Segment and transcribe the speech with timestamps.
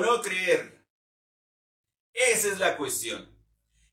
[0.00, 0.84] no creer?
[2.12, 3.30] Esa es la cuestión.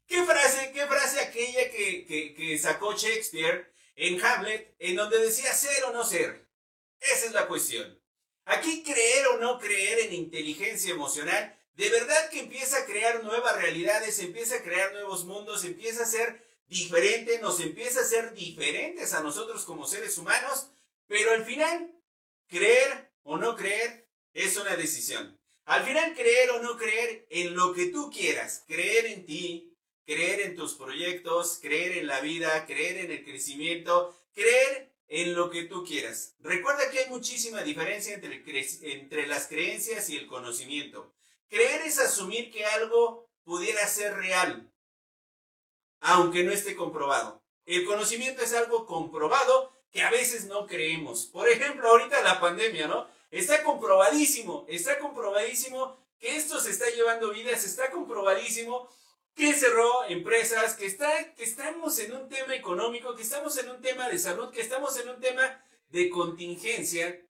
[0.05, 5.83] ¿Qué frase, qué frase aquella que, que sacó Shakespeare en Hamlet, en donde decía ser
[5.85, 6.47] o no ser?
[6.99, 8.01] Esa es la cuestión.
[8.45, 13.55] Aquí creer o no creer en inteligencia emocional, de verdad que empieza a crear nuevas
[13.57, 19.13] realidades, empieza a crear nuevos mundos, empieza a ser diferente, nos empieza a ser diferentes
[19.13, 20.69] a nosotros como seres humanos,
[21.07, 21.93] pero al final,
[22.47, 25.36] creer o no creer es una decisión.
[25.67, 29.73] Al final, creer o no creer en lo que tú quieras, creer en ti,
[30.05, 35.49] creer en tus proyectos, creer en la vida, creer en el crecimiento, creer en lo
[35.49, 36.35] que tú quieras.
[36.39, 41.13] Recuerda que hay muchísima diferencia entre, las creencias y el conocimiento.
[41.49, 44.71] Creer es asumir que algo pudiera ser real,
[45.99, 47.43] aunque no esté comprobado.
[47.65, 51.25] El conocimiento es algo comprobado que a veces no creemos.
[51.25, 53.16] Por ejemplo, ahorita la pandemia, ¿no?
[53.37, 58.89] Está comprobadísimo, está comprobadísimo que esto se está llevando vidas, está comprobadísimo
[59.35, 63.79] que cerró empresas, que, está, que estamos en un tema económico, que estamos en un
[63.79, 67.23] tema de salud, que estamos en un tema de contingencia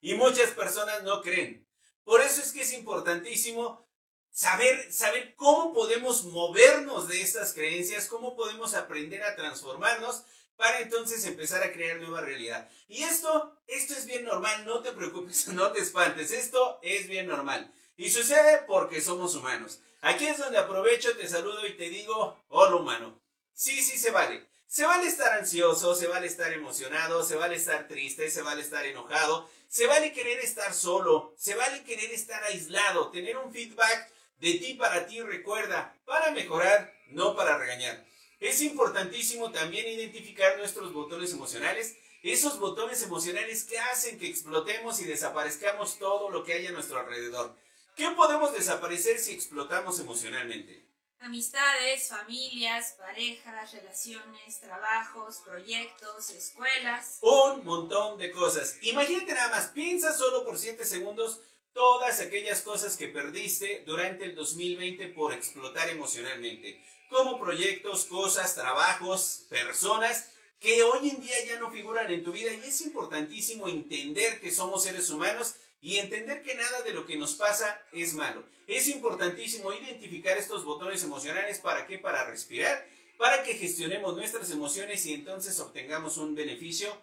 [0.00, 1.68] y muchas personas no creen.
[2.04, 3.86] Por eso es que es importantísimo
[4.30, 10.24] saber, saber cómo podemos movernos de estas creencias, cómo podemos aprender a transformarnos
[10.58, 12.68] para entonces empezar a crear nueva realidad.
[12.88, 17.28] Y esto, esto es bien normal, no te preocupes, no te espantes, esto es bien
[17.28, 17.72] normal.
[17.96, 19.80] Y sucede porque somos humanos.
[20.02, 23.20] Aquí es donde aprovecho, te saludo y te digo, hola humano.
[23.54, 24.46] Sí, sí se vale.
[24.66, 28.84] Se vale estar ansioso, se vale estar emocionado, se vale estar triste, se vale estar
[28.84, 34.54] enojado, se vale querer estar solo, se vale querer estar aislado, tener un feedback de
[34.54, 38.04] ti para ti, recuerda, para mejorar, no para regañar.
[38.40, 45.04] Es importantísimo también identificar nuestros botones emocionales, esos botones emocionales que hacen que explotemos y
[45.04, 47.56] desaparezcamos todo lo que hay a nuestro alrededor.
[47.96, 50.86] ¿Qué podemos desaparecer si explotamos emocionalmente?
[51.20, 57.18] Amistades, familias, parejas, relaciones, trabajos, proyectos, escuelas.
[57.22, 58.76] Un montón de cosas.
[58.82, 61.40] Imagínate nada más, piensa solo por 7 segundos
[61.78, 66.82] todas aquellas cosas que perdiste durante el 2020 por explotar emocionalmente.
[67.08, 70.28] Como proyectos, cosas, trabajos, personas
[70.58, 74.50] que hoy en día ya no figuran en tu vida y es importantísimo entender que
[74.50, 78.44] somos seres humanos y entender que nada de lo que nos pasa es malo.
[78.66, 81.60] Es importantísimo identificar estos botones emocionales.
[81.60, 81.96] ¿Para qué?
[81.96, 82.88] Para respirar,
[83.18, 87.00] para que gestionemos nuestras emociones y entonces obtengamos un beneficio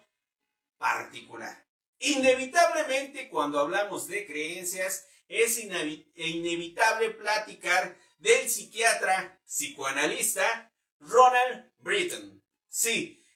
[0.76, 1.65] particular.
[1.98, 12.42] Inevitablemente cuando hablamos de creencias es inevitable platicar del psiquiatra psicoanalista Ronald Britton.
[12.68, 13.26] Sí,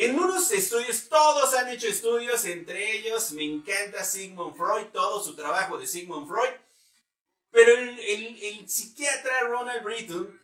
[0.00, 5.34] en unos estudios, todos han hecho estudios, entre ellos me encanta Sigmund Freud, todo su
[5.34, 6.54] trabajo de Sigmund Freud,
[7.50, 10.40] pero el, psiquiatra Ronald Britton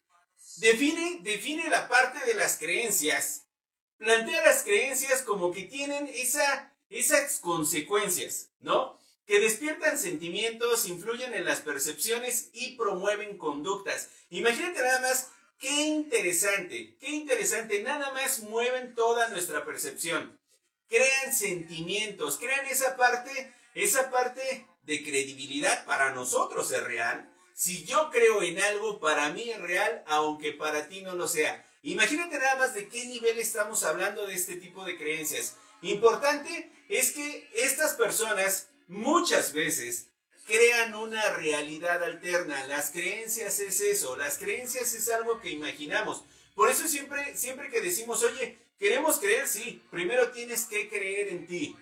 [0.56, 3.46] define, define la parte de las creencias,
[3.96, 8.98] plantea las creencias como que tienen esa, esas consecuencias, ¿no?
[9.26, 14.10] Que despiertan sentimientos, influyen en las percepciones y promueven conductas.
[14.30, 15.28] Imagínate nada más
[15.58, 17.82] Qué interesante, qué interesante.
[17.82, 20.38] Nada más mueven toda nuestra percepción.
[20.88, 27.30] Crean sentimientos, crean esa parte, esa parte de credibilidad para nosotros es real.
[27.54, 31.64] Si yo creo en algo, para mí es real, aunque para ti no lo sea.
[31.82, 35.56] Imagínate nada más de qué nivel estamos hablando de este tipo de creencias.
[35.84, 40.08] Importante es que estas personas muchas veces
[40.46, 42.66] crean una realidad alterna.
[42.66, 46.24] Las creencias es eso, las creencias es algo que imaginamos.
[46.54, 51.46] Por eso siempre, siempre que decimos, oye, queremos creer, sí, primero tienes que creer en
[51.46, 51.76] ti.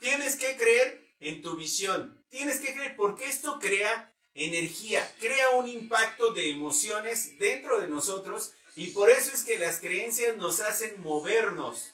[0.00, 2.24] Tienes que creer en tu visión.
[2.30, 8.54] Tienes que creer porque esto crea energía, crea un impacto de emociones dentro de nosotros
[8.76, 11.92] y por eso es que las creencias nos hacen movernos.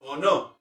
[0.00, 0.60] ¿O no?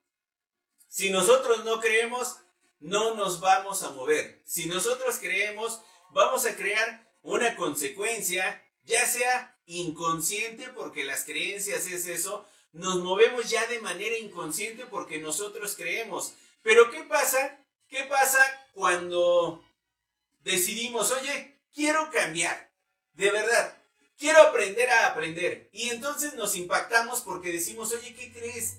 [0.87, 2.37] Si nosotros no creemos,
[2.79, 4.41] no nos vamos a mover.
[4.45, 5.81] Si nosotros creemos,
[6.11, 13.49] vamos a crear una consecuencia, ya sea inconsciente, porque las creencias es eso, nos movemos
[13.49, 16.33] ya de manera inconsciente porque nosotros creemos.
[16.61, 17.59] Pero ¿qué pasa?
[17.87, 18.39] ¿Qué pasa
[18.73, 19.63] cuando
[20.41, 22.71] decidimos, oye, quiero cambiar?
[23.13, 23.77] De verdad,
[24.17, 25.69] quiero aprender a aprender.
[25.73, 28.77] Y entonces nos impactamos porque decimos, oye, ¿qué crees?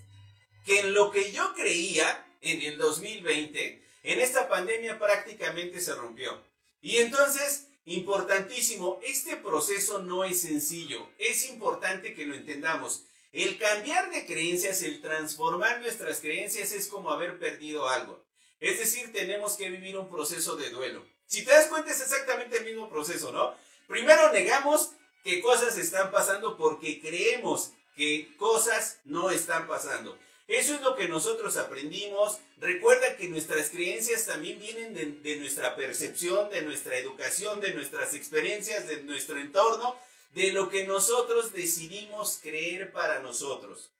[0.70, 6.40] Que en lo que yo creía en el 2020, en esta pandemia prácticamente se rompió.
[6.80, 13.02] Y entonces, importantísimo, este proceso no es sencillo, es importante que lo entendamos.
[13.32, 18.24] El cambiar de creencias, el transformar nuestras creencias es como haber perdido algo.
[18.60, 21.04] Es decir, tenemos que vivir un proceso de duelo.
[21.26, 23.56] Si te das cuenta es exactamente el mismo proceso, ¿no?
[23.88, 24.92] Primero negamos
[25.24, 30.16] que cosas están pasando porque creemos que cosas no están pasando.
[30.50, 32.40] Eso es lo que nosotros aprendimos.
[32.58, 38.88] Recuerda que nuestras creencias también vienen de, nuestra percepción, de nuestra educación, de nuestras experiencias,
[38.88, 39.96] de nuestro entorno,
[40.34, 43.92] de lo que nosotros decidimos creer para nosotros.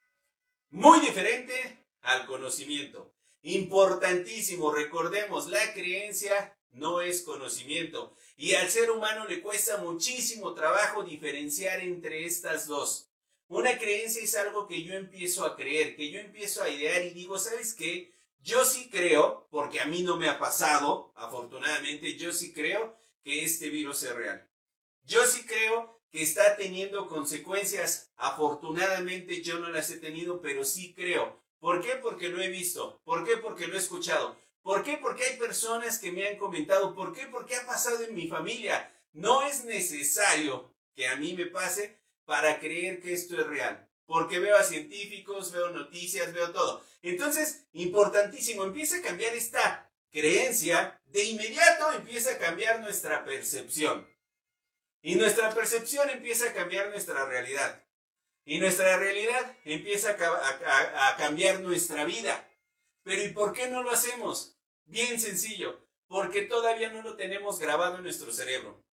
[0.71, 3.13] Muy diferente al conocimiento.
[3.43, 8.17] Importantísimo, recordemos, la creencia no es conocimiento.
[8.37, 13.10] Y al ser humano le cuesta muchísimo trabajo diferenciar entre estas dos.
[13.51, 17.11] Una creencia es algo que yo empiezo a creer, que yo empiezo a idear y
[17.11, 18.15] digo, ¿sabes qué?
[18.39, 23.43] Yo sí creo, porque a mí no me ha pasado, afortunadamente, yo sí creo que
[23.43, 24.49] este virus es real.
[25.03, 28.13] Yo sí creo que está teniendo consecuencias.
[28.15, 31.43] Afortunadamente yo no las he tenido, pero sí creo.
[31.59, 31.97] ¿Por qué?
[31.97, 33.01] Porque lo he visto.
[33.03, 33.37] ¿Por qué?
[33.37, 34.39] Porque lo he escuchado.
[34.63, 34.97] ¿Por qué?
[34.97, 36.95] Porque hay personas que me han comentado.
[36.95, 37.27] ¿Por qué?
[37.27, 38.97] Porque ha pasado en mi familia.
[39.13, 42.00] No es necesario que a mí me pase,
[42.31, 43.91] para creer que esto es real.
[44.07, 46.81] Porque veo a científicos, veo noticias, veo todo.
[47.03, 54.09] Entonces, importantísimo, empieza a cambiar esta creencia, de inmediato empieza a cambiar nuestra percepción.
[55.03, 57.85] Y nuestra percepción empieza a cambiar nuestra realidad.
[58.45, 62.49] Y nuestra realidad empieza a, a, cambiar nuestra vida.
[63.03, 64.57] Pero ¿y por qué no lo hacemos?
[64.85, 68.85] Bien sencillo, porque todavía no lo tenemos grabado en nuestro cerebro.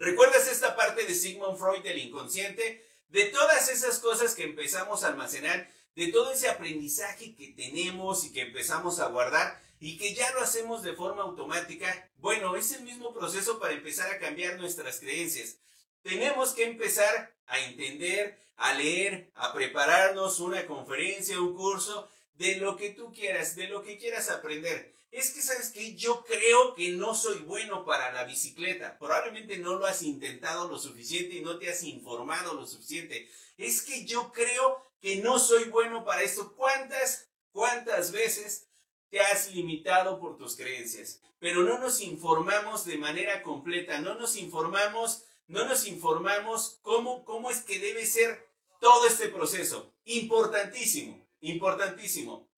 [0.00, 2.86] ¿Recuerdas esta parte de Sigmund Freud del inconsciente?
[3.08, 8.32] De todas esas cosas que empezamos a almacenar, de todo ese aprendizaje que tenemos y
[8.32, 12.82] que empezamos a guardar y que ya lo hacemos de forma automática, bueno, es el
[12.82, 15.58] mismo proceso para empezar a cambiar nuestras creencias.
[16.02, 22.76] Tenemos que empezar a entender, a leer, a prepararnos una conferencia, un curso, de lo
[22.76, 26.90] que tú quieras, de lo que quieras aprender es que sabes que yo creo que
[26.90, 28.96] no soy bueno para la bicicleta.
[28.98, 33.28] Probablemente no lo has intentado lo suficiente y no te has informado lo suficiente.
[33.56, 36.54] Es que yo creo que no soy bueno para esto.
[36.54, 38.68] ¿Cuántas, cuántas veces
[39.08, 41.20] te has limitado por tus creencias?
[41.40, 47.50] Pero no nos informamos de manera completa, no nos informamos, no nos informamos cómo, cómo
[47.50, 48.48] es que debe ser
[48.78, 49.92] todo este proceso.
[50.04, 52.48] Importantísimo, importantísimo.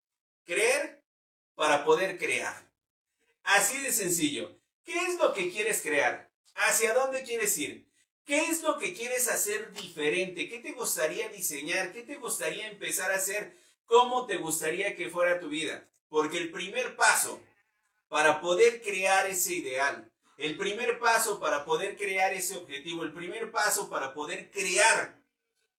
[0.44, 1.02] Creer
[1.54, 2.70] para poder crear.
[3.44, 4.58] Así de sencillo.
[4.84, 6.30] ¿Qué es lo que quieres crear?
[6.54, 7.86] ¿Hacia dónde quieres ir?
[8.24, 10.48] ¿Qué es lo que quieres hacer diferente?
[10.48, 11.92] ¿Qué te gustaría diseñar?
[11.92, 13.56] ¿Qué te gustaría empezar a hacer?
[13.84, 15.88] ¿Cómo te gustaría que fuera tu vida?
[16.08, 17.40] Porque el primer paso
[18.08, 23.50] para poder crear ese ideal, el primer paso para poder crear ese objetivo, el primer
[23.50, 25.18] paso para poder crear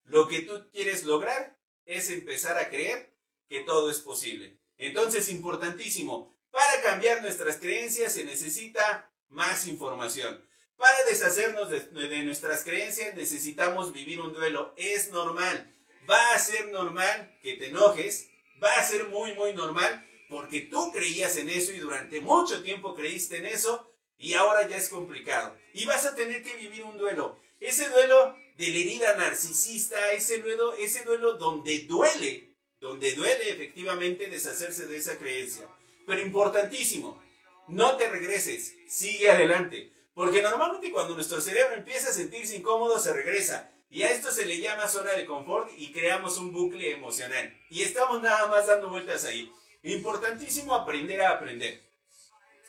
[0.06, 1.56] lo que tú quieres lograr
[1.86, 3.16] es empezar a creer
[3.48, 4.60] que todo es posible.
[4.78, 10.44] Entonces, importantísimo, para cambiar nuestras creencias se necesita más información.
[10.78, 14.74] Para deshacernos de, nuestras creencias necesitamos vivir un duelo.
[14.78, 15.74] Es normal.
[16.10, 18.30] Va a ser normal que te enojes.
[18.62, 22.96] Va a ser muy, muy normal porque tú creías en eso y durante mucho tiempo
[22.96, 25.58] creíste en eso y ahora ya es complicado.
[25.74, 27.40] Y vas a tener que vivir un duelo.
[27.60, 32.54] Ese duelo de la herida narcisista, ese duelo, ese duelo donde duele
[32.84, 35.66] donde duele efectivamente deshacerse de esa creencia.
[36.06, 37.24] Pero importantísimo,
[37.70, 39.94] no te regreses, sigue adelante.
[40.14, 43.72] Porque normalmente cuando nuestro cerebro empieza a sentirse incómodo, se regresa.
[43.90, 47.58] Y a esto se le llama zona de confort y creamos un bucle emocional.
[47.70, 49.50] Y estamos nada más dando vueltas ahí.
[49.84, 51.82] Importantísimo aprender a aprender.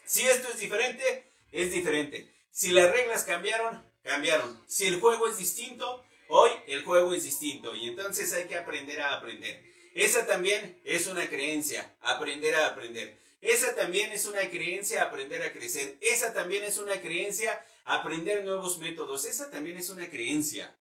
[0.04, 2.32] Si esto es diferente, es diferente.
[2.52, 4.62] Si las reglas cambiaron, cambiaron.
[4.68, 7.74] Si el juego es distinto, hoy el juego es distinto.
[7.74, 9.64] Y entonces hay que aprender a aprender.
[9.94, 13.18] Esa también es una creencia, aprender a aprender.
[13.40, 15.98] Esa también es una creencia, aprender a crecer.
[16.00, 19.24] Esa también es una creencia, aprender nuevos métodos.
[19.24, 20.78] Esa también es una creencia.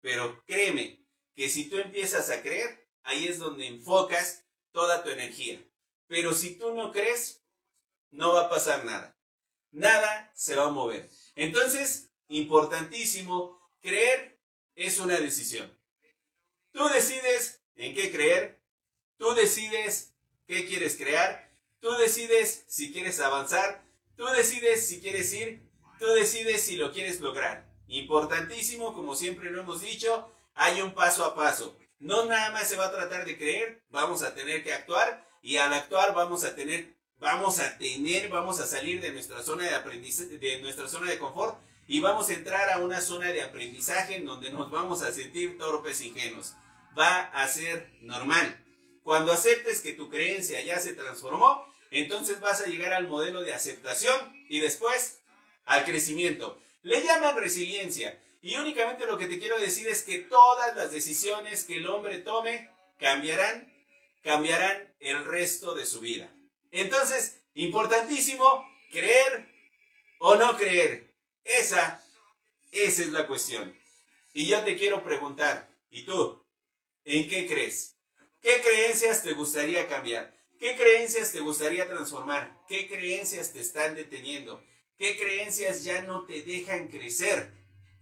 [0.00, 1.04] Pero créeme
[1.34, 5.62] que si tú empiezas a creer, ahí es donde enfocas toda tu energía.
[6.06, 7.42] Pero si tú no crees,
[8.10, 9.16] no va a pasar nada.
[9.70, 11.08] Nada se va a mover.
[11.34, 14.40] Entonces, importantísimo, creer
[14.74, 15.70] es una decisión.
[16.72, 18.62] Tú decides en qué creer,
[19.18, 20.14] tú decides
[20.46, 23.84] qué quieres crear, tú decides si quieres avanzar,
[24.16, 25.68] tú decides si quieres ir,
[25.98, 27.68] tú decides si lo quieres lograr.
[27.88, 31.76] Importantísimo, como siempre lo hemos dicho, hay un paso a paso.
[31.98, 35.56] No nada más se va a tratar de creer, vamos a tener que actuar y
[35.56, 39.74] al actuar vamos a tener, vamos a tener, vamos a salir de nuestra zona de
[39.74, 41.58] aprendizaje, de nuestra zona de confort
[41.90, 45.58] y vamos a entrar a una zona de aprendizaje en donde nos vamos a sentir
[45.58, 46.54] torpes ingenuos
[46.96, 48.64] va a ser normal.
[49.02, 53.54] Cuando aceptes que tu creencia ya se transformó, entonces vas a llegar al modelo de
[53.54, 54.16] aceptación
[54.48, 55.18] y después
[55.64, 56.62] al crecimiento.
[56.82, 58.22] Le llaman resiliencia.
[58.40, 62.18] Y únicamente lo que te quiero decir es que todas las decisiones que el hombre
[62.18, 62.70] tome
[63.00, 63.68] cambiarán,
[64.22, 66.32] cambiarán el resto de su vida.
[66.70, 69.48] Entonces, importantísimo, creer
[70.20, 71.09] o no creer.
[71.44, 72.02] Esa,
[72.72, 73.76] esa es la cuestión.
[74.32, 76.44] Y yo te quiero preguntar, ¿y tú?
[77.04, 77.96] ¿En qué crees?
[78.40, 80.34] ¿Qué creencias te gustaría cambiar?
[80.58, 82.54] ¿Qué creencias te gustaría transformar?
[82.68, 84.62] ¿Qué creencias te están deteniendo?
[84.98, 87.52] ¿Qué creencias ya no te dejan crecer?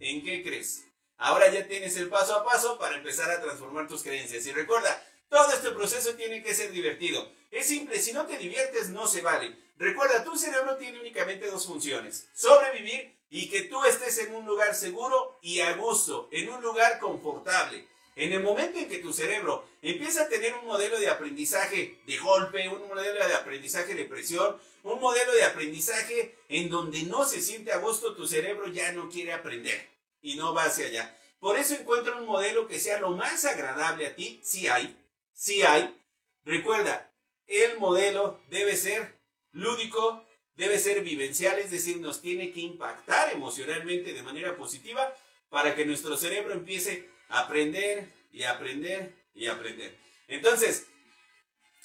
[0.01, 0.85] ¿En qué crees?
[1.17, 4.47] Ahora ya tienes el paso a paso para empezar a transformar tus creencias.
[4.47, 7.33] Y recuerda, todo este proceso tiene que ser divertido.
[7.51, 9.57] Es simple, si no te diviertes no se vale.
[9.77, 12.29] Recuerda, tu cerebro tiene únicamente dos funciones.
[12.35, 16.99] Sobrevivir y que tú estés en un lugar seguro y a gusto, en un lugar
[16.99, 17.87] confortable.
[18.17, 22.17] En el momento en que tu cerebro empieza a tener un modelo de aprendizaje de
[22.19, 27.41] golpe, un modelo de aprendizaje de presión, un modelo de aprendizaje en donde no se
[27.41, 29.89] siente a gusto, tu cerebro ya no quiere aprender
[30.21, 31.17] y no va hacia allá.
[31.39, 34.97] Por eso encuentra un modelo que sea lo más agradable a ti, si hay,
[35.33, 35.97] si hay.
[36.45, 37.13] Recuerda,
[37.47, 39.17] el modelo debe ser
[39.53, 40.25] lúdico,
[40.59, 45.15] debe ser vivencial, es decir, nos tiene que impactar emocionalmente de manera positiva
[45.49, 49.97] para que nuestro cerebro empiece a aprender y aprender y aprender.
[50.27, 50.87] Entonces,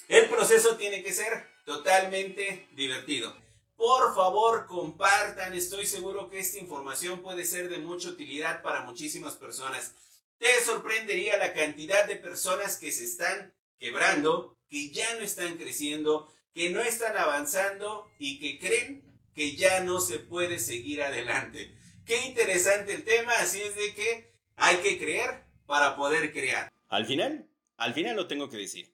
[0.08, 3.38] el proceso tiene que ser totalmente divertido.
[3.75, 5.53] Por favor, compartan.
[5.53, 9.94] Estoy seguro que esta información puede ser de mucha utilidad para muchísimas personas.
[10.39, 16.34] Te sorprendería la cantidad de personas que se están quebrando, que ya no están creciendo,
[16.53, 21.75] que no están avanzando y que creen que ya no se puede seguir adelante.
[22.05, 26.69] Qué interesante el tema, así es de que hay que creer para poder crear.
[26.89, 28.93] Al final, al final lo tengo que decir.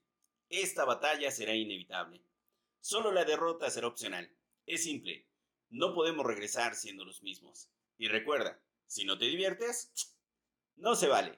[0.50, 2.24] Esta batalla será inevitable.
[2.80, 4.32] Solo la derrota será opcional.
[4.66, 5.28] Es simple.
[5.70, 7.70] No podemos regresar siendo los mismos.
[7.98, 9.92] Y recuerda, si no te diviertes,
[10.78, 11.38] no se vale.